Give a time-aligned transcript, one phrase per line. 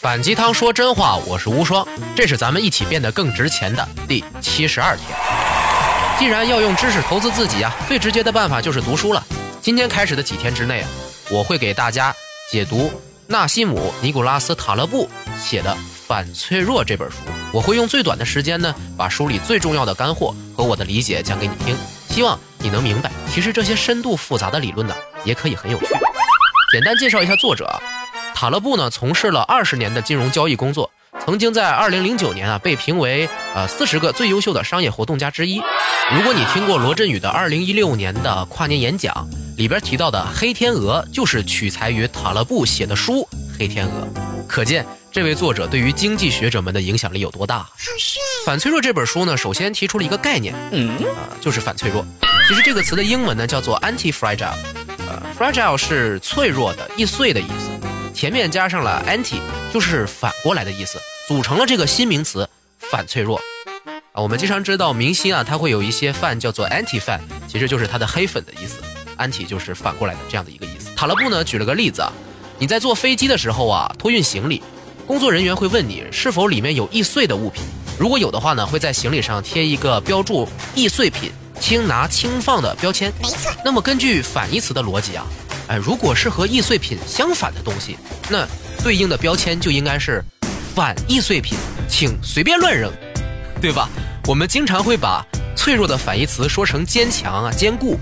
[0.00, 5.04] 反鸡汤说真话，我是无双，这是咱们一起变得更值钱的第七十二天。
[6.16, 9.20] 既然要用知识投资自己啊，最直接的办法就是读书了。
[9.60, 10.88] 今天开始的几天之内啊，
[11.32, 12.14] 我会给大家
[12.48, 12.92] 解读
[13.26, 15.74] 纳西姆·尼古拉斯·塔勒布写的
[16.06, 17.16] 《反脆弱》这本书。
[17.50, 21.76] 我会用最短的时间呢，把书里最重要的干货和我的理解讲给你听，
[22.08, 24.94] 希望你能明白，其实这些深度复杂的理论呢，
[25.24, 25.88] 也可以很有趣。
[26.70, 27.68] 简单介绍一下作者。
[28.40, 30.88] 塔勒布呢，从事了二十年的金融交易工作，
[31.26, 35.60] 曾经在二零零九年啊被评为呃四十个最优秀的商业活动家之一。
[36.14, 43.14] 如果你听过罗振宇的二零一六年的跨年演讲，里边提到的黑天鹅就是取材于塔勒布写的书
[43.58, 44.06] 《黑天鹅》，
[44.46, 47.66] 可见这位作者对于经济学者们的影响力有多大。
[48.46, 52.06] 反脆弱这本书呢，首先提出了一个概念，嗯啊，就是反脆弱。
[52.46, 54.54] 其实这个词的英文呢叫做 anti-fragile，
[55.08, 57.68] 呃，fragile 是脆弱的、易碎的意思。
[58.18, 59.38] 前面加上了 anti，
[59.72, 62.50] 就是反过来的意思，组成了这个新名词
[62.90, 63.40] 反脆弱。
[64.12, 68.80] 啊，我们经常知道明星啊，他会有一些饭叫做 anti 饭，其实就是他的黑粉的意思。
[69.18, 70.90] anti 就是反过来的这样的一个意思。
[70.96, 72.10] 塔勒布呢举了个例子啊，
[72.58, 74.64] 你在坐飞机的时候啊，托运行李，
[75.06, 77.62] 工作人员会问你是否里面有易碎的物品，
[78.00, 83.12] 如果有的话呢，会在行李上贴一个标注易碎品、轻拿轻放的标签。
[83.22, 83.52] 没错。
[83.64, 85.24] 那么根据反义词的逻辑啊。
[85.68, 87.96] 哎，如果是和易碎品相反的东西，
[88.28, 88.46] 那
[88.82, 90.24] 对应的标签就应该是
[90.74, 91.56] 反易碎品，
[91.88, 92.90] 请随便乱扔，
[93.60, 93.88] 对吧？
[94.26, 97.98] 我们经常会把脆弱的反义词说成坚强啊、坚固，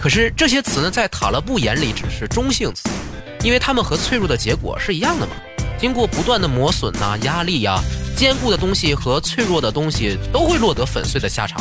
[0.00, 2.88] 可是这些词呢，在塔勒布眼里只是中性词，
[3.42, 5.32] 因为它们和脆弱的结果是一样的嘛。
[5.78, 7.82] 经过不断的磨损呐、压力呀，
[8.16, 11.60] 坚固的东西和脆弱的东西都会落得粉碎的下场。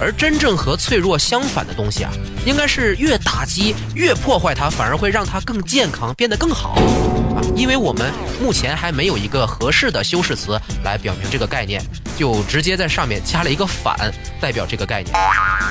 [0.00, 2.12] 而真正和脆弱相反的东西啊，
[2.44, 6.74] 应该是越打击越破坏它，反而会让它更健康，变得更好
[7.34, 7.40] 啊！
[7.56, 11.82] 因为我们目前还没有一个合适的修饰词来表明这个概念，
[12.18, 15.14] 就直接在上面加了一个反，代表这个概念。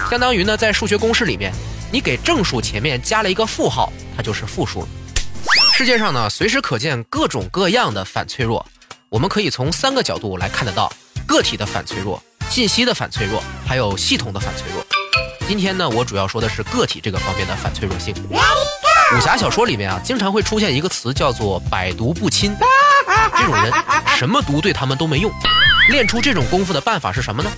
[0.10, 1.54] 相当于呢，在数学公式里面，
[1.92, 4.88] 你给正数前面加了一个负号，它就是负数了。
[5.78, 8.66] 世界上呢，随时可见各种各样的反脆弱，
[9.10, 10.92] 我们可以从三个角度来看得到
[11.28, 12.22] 个体的反脆弱。
[12.56, 14.82] 信息的反脆弱，还有系统的反脆弱。
[15.46, 18.16] 今天呢，我主要说的是个体这个方面的反脆弱性。
[18.30, 22.56] 武侠小说里面啊，经常会出现一个词叫做“百毒不侵”。
[23.38, 23.74] 这种人
[24.18, 25.30] 什么毒对他们都没用。
[25.90, 27.52] 练出这种功夫的办法是什么呢？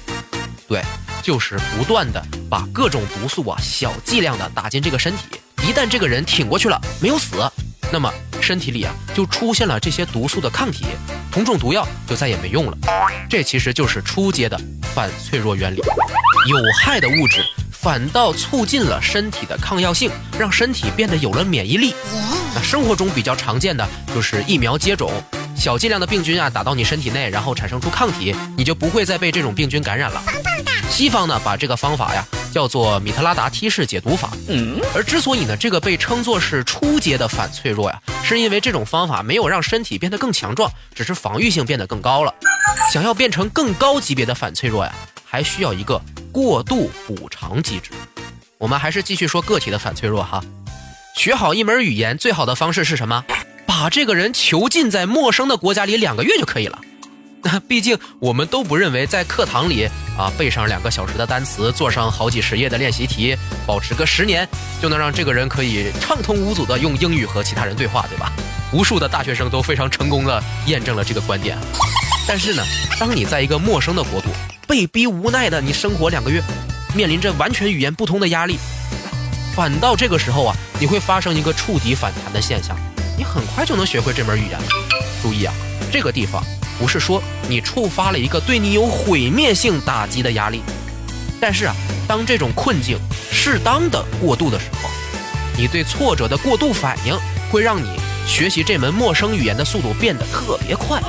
[0.67, 0.81] 对，
[1.21, 2.19] 就是不断的
[2.49, 5.39] 把各种毒素啊，小剂量的打进这个身体。
[5.61, 7.35] 一旦这个人挺过去了，没有死，
[7.93, 10.87] 那么身体里啊，就出现了这些毒素的抗体。
[11.37, 12.77] 同种毒药就再也没用了，
[13.29, 14.59] 这其实就是初阶的
[14.95, 15.77] 反脆弱原理。
[15.77, 20.09] 有害的物质反倒促进了身体的抗药性，
[20.39, 21.93] 让身体变得有了免疫力。
[22.55, 25.11] 那生活中比较常见的就是疫苗接种，
[25.55, 30.19] 小剂量的病菌啊打到你身体内，然后产生出抗体，你就不会再被这种病菌感染了。
[30.89, 32.25] 西方呢把这个方法呀。
[32.51, 34.31] 叫做米特拉达梯式解读法。
[34.47, 42.33] 嗯，而之所以呢，这个被称作是初阶的反脆弱呀，是因为这种方法没有让身体变得更强壮，只是防御性变得更高了。
[42.91, 44.93] 想要变成更高级别的反脆弱呀，
[45.25, 47.91] 还需要一个过度补偿机制。
[48.57, 50.43] 我们还是继续说个体的反脆弱哈。
[51.15, 53.23] 学好一门语言最好的方式是什么？
[53.65, 56.79] 把这个人囚禁在陌生的国家里两个月就可以了。
[57.67, 59.87] 毕竟我们都不认为在课堂里
[60.17, 63.35] 啊背上两个小时的单词，做上好几十页的练习题，
[63.65, 64.47] 保持个十年，
[64.81, 68.31] 就能让这个人可以畅通无阻的用英语和其他人对话，对吧？
[68.73, 71.57] 无数的大学生都非常成功的验证了这个观点。
[72.27, 72.63] 但是呢，
[72.99, 74.29] 当你在一个陌生的国度，
[74.67, 76.41] 被逼无奈的你生活两个月，
[76.93, 78.57] 面临着完全语言不通的压力，
[79.55, 82.75] 反倒这个时候啊，你会发生一个触底反弹的现象，
[83.17, 84.59] 你很快就能学会这门语言。
[85.21, 85.53] 注意啊，
[85.91, 86.43] 这个地方。
[86.79, 90.61] 不是说你触发了一个对你有毁灭性打击的压力，
[91.39, 91.75] 但是啊，
[92.07, 92.97] 当这种困境
[93.31, 94.89] 适当的过渡的时候，
[95.57, 97.17] 你对挫折的过度反应
[97.49, 97.87] 会让你
[98.27, 101.01] 学习这门陌生语言的速度变得特别快。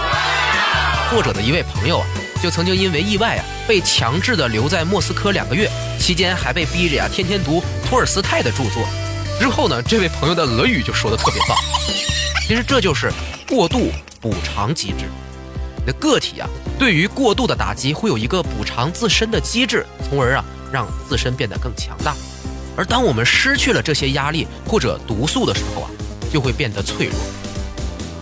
[1.11, 2.07] 作者的一位朋友啊，
[2.43, 8.87] 就曾经因为意外啊，被强制的留在莫斯科两个月，期间还被逼着呀天天读托尔斯泰的著作。
[9.41, 11.57] 之后呢，这位朋友的俄语就说的特别棒。
[12.47, 13.13] 其实这就是
[13.47, 13.91] 过度
[14.21, 15.05] 补偿机制。
[15.89, 16.47] 的个体啊，
[16.79, 22.15] 对于过度的打击会有一个补偿自身的机制，从而啊让自身变得更强大。
[22.77, 25.91] 而当我们失去了这些压力或者毒素的时候啊，
[26.31, 27.15] 就会变得脆弱。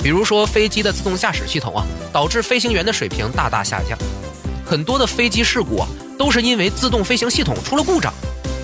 [0.00, 3.98] 比如说飞机的自动驾驶系统啊，导致飞行员的水平大大下降。
[4.64, 8.14] 很多的飞机事故啊，都是因为自动飞行系统出了故障，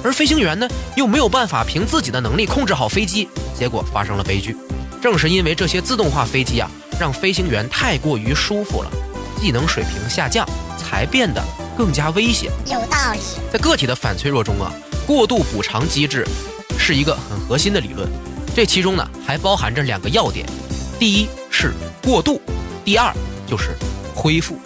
[0.05, 3.29] 而飞行员呢又没有办法凭自己的能力控制好飞机，
[3.59, 4.57] 结果发生了悲剧。
[5.03, 6.71] 正是因为这些自动化飞机啊。
[7.03, 8.91] 让飞行员太过于舒服了，
[9.37, 11.43] 技能水平下降，才变得
[11.77, 12.49] 更加危险。
[12.67, 13.19] 有道理。
[13.53, 14.73] 在个体的反脆弱中啊，
[15.05, 16.25] 过度补偿机制
[16.79, 18.09] 是一个很核心的理论。
[18.55, 20.47] 这其中呢，还包含着两个要点：
[20.97, 21.73] 第一是
[22.05, 22.41] 过度，
[22.85, 23.13] 第二
[23.49, 23.71] 就是
[24.15, 24.57] 恢复。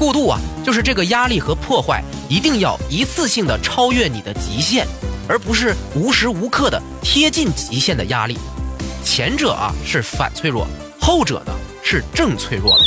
[0.00, 4.84] 过度啊，就是这个压力和破坏一定要一次性的超越你的极限，
[5.28, 8.36] 而不是无时无刻的贴近极限的压力。
[9.04, 10.66] 前者啊是反脆弱，
[11.00, 11.52] 后者呢
[11.90, 12.84] 是正脆弱了。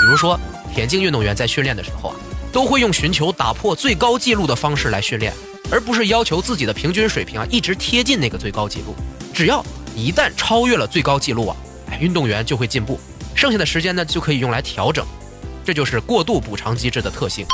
[0.00, 0.38] 比如说，
[0.72, 2.16] 田径运动员在训练的时候啊，
[2.52, 5.32] 都会用寻求打破最高纪录的方式来训练，
[5.72, 8.94] 而不是要求自己的平均水平啊一直贴近那个最高纪录。
[9.34, 9.60] 只要
[9.96, 11.56] 一旦超越了最高纪录啊，
[11.90, 13.00] 哎，运动员就会进步，
[13.34, 15.04] 剩下的时间呢就可以用来调整。
[15.64, 17.44] 这就是过度补偿机制的特性。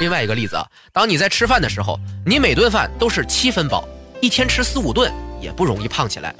[0.00, 3.86] 另外一个例子啊，当你在吃饭的时候，你每顿饭都是七分饱，
[4.22, 5.12] 一天吃四五顿
[5.44, 6.34] 也不容易胖起来。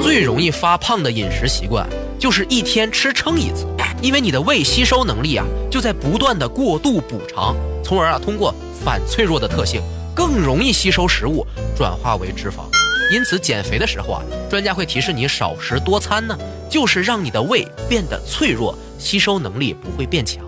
[0.00, 1.86] 最容易发胖的饮食习惯
[2.18, 3.66] 就是一天吃撑一次，
[4.00, 9.82] 因为你的胃吸收能力啊就在不断的过度补偿，从而啊通过反脆弱的特性
[10.14, 11.44] 更容易吸收食物
[11.76, 12.64] 转化为脂肪。
[13.12, 16.36] 因此减肥的时候啊，专家会提示你少食多餐呢，
[16.70, 20.42] 就是让你的胃变得脆弱，吸收能力不会变强。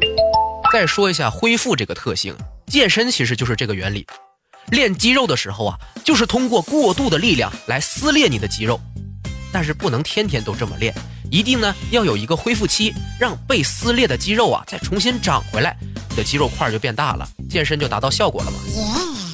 [0.72, 2.34] 再说一下恢复这个特性，
[2.66, 4.06] 健身其实就是这个原理。
[4.70, 8.80] 练肌肉的时候啊，就是通过过度的力量来撕裂你的肌肉，
[9.52, 10.94] 但是不能天天都这么练，
[11.30, 15.76] 一定呢要有一个恢复期，让被撕裂的肌肉啊再重新长回来，
[16.10, 18.58] 你的肌肉块就变大了，健身就达到效果了嘛。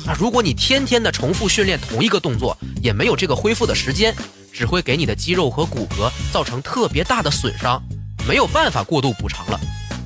[0.05, 4.14] 那，如果你天天的重复训练同一个动作，也没有这个恢复的时间，
[4.52, 7.82] 只会给你的肌肉和骨骼造成特别大的损伤，
[8.28, 9.58] 没有办法过度补偿了。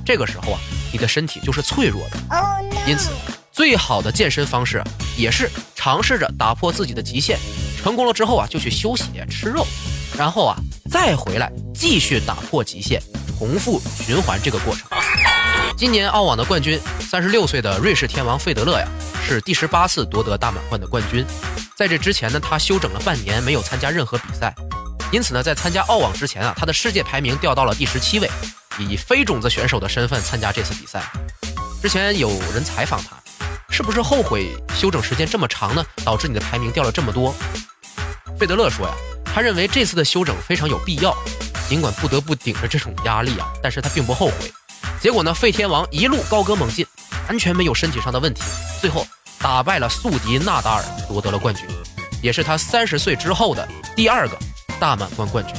[0.05, 0.59] 这个时候啊，
[0.93, 2.17] 你的身体就是脆弱的。
[2.87, 3.09] 因此。
[3.57, 4.83] 最好的健身方式
[5.17, 7.39] 也是尝试着打破自己的极限，
[7.81, 9.65] 成功了之后啊，就去休息吃肉，
[10.15, 10.55] 然后啊
[10.91, 13.01] 再回来继续打破极限，
[13.35, 14.87] 重复循环这个过程。
[15.75, 18.87] 今年澳网的冠军，三十六岁的瑞士天王费德勒呀，
[19.27, 21.25] 是第十八次夺得大满贯的冠军。
[21.75, 24.53] 在这之前呢，他休整了半年，没有参加任何比赛，
[25.11, 28.29] 因此呢，在参加澳网之前啊，他的世界排名掉到了第十七位，
[28.77, 31.01] 以非种子选手的身份参加这次比赛。
[31.81, 33.16] 之前有人采访他。
[33.77, 35.85] 是不是后悔休整时间这么长呢？
[36.03, 37.31] 导致你的排名掉了这么多？
[38.35, 38.93] 费德勒说呀，
[39.23, 41.15] 他认为这次的休整非常有必要，
[41.69, 44.51] 尽管不得不顶着这种压力啊，但是他并不后悔。
[44.99, 46.83] 结果呢，费天王一路高歌猛进，
[47.29, 48.41] 完全没有身体上的问题，
[48.81, 49.05] 最后
[49.37, 51.63] 打败了宿敌纳达尔，夺得了冠军，
[52.23, 54.35] 也是他三十岁之后的第二个
[54.79, 55.55] 大满贯冠军。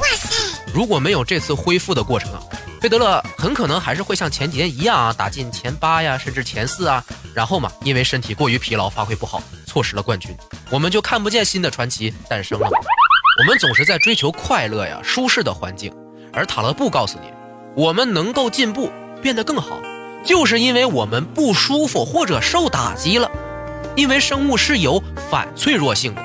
[0.74, 2.42] 如果没有这次恢复的过程啊。
[2.80, 7.04] 费德勒很可能还是会像前几年一样啊，打进前八呀，甚至前四啊。
[7.38, 10.36] 然后嘛，因为身体过于疲劳，发挥不好，错失了冠军，
[10.70, 12.68] 我们就看不见新的传奇诞生了。
[12.68, 15.94] 我们总是在追求快乐呀，舒适的环境，
[16.32, 17.30] 而塔勒布告诉你，
[17.76, 18.90] 我们能够进步，
[19.22, 19.78] 变得更好，
[20.24, 23.30] 就是因为我们不舒服或者受打击了。
[23.94, 25.00] 因为生物是有
[25.30, 26.22] 反脆弱性的，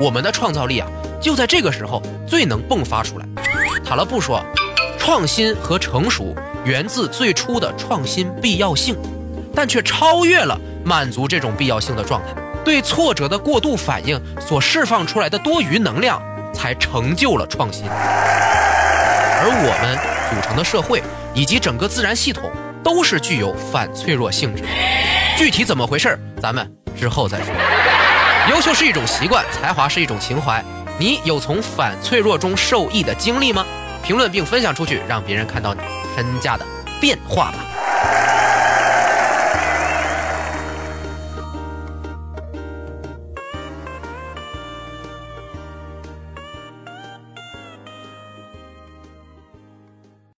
[0.00, 0.88] 我们的创造力啊，
[1.22, 3.28] 就在这个时候最能迸发出来。
[3.84, 4.44] 塔勒布说。
[5.00, 8.94] 创新和成熟源自最初的创新必要性，
[9.54, 12.28] 但却超越了满足这种必要性的状态。
[12.64, 16.20] 对挫折的过度反应所释放出来的多余能量，
[16.52, 17.86] 才成就了创新。
[17.88, 19.98] 而我们
[20.28, 21.02] 组成的社会
[21.32, 22.50] 以及整个自然系统，
[22.82, 24.68] 都是具有反脆弱性质的。
[25.36, 27.54] 具体怎么回事，咱们之后再说。
[28.50, 30.62] 优秀是一种习惯，才华是一种情怀。
[30.98, 33.64] 你有从反脆弱中受益的经历吗？
[34.02, 35.80] 评论并分享出去，让别人看到你
[36.16, 36.66] 身价的
[37.00, 37.58] 变化吧。